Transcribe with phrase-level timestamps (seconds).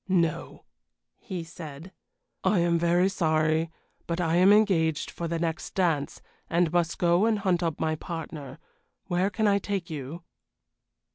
[0.07, 0.63] "No,"
[1.19, 1.91] he said.
[2.43, 3.69] "I am very sorry,
[4.07, 7.93] but I am engaged for the next dance, and must go and hunt up my
[7.93, 8.57] partner.
[9.05, 10.23] Where can I take you?"